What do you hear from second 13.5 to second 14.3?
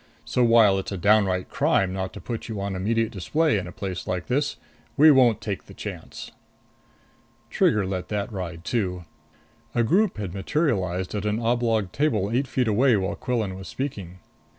was speaking.